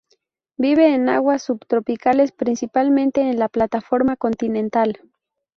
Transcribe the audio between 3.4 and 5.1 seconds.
plataforma continental.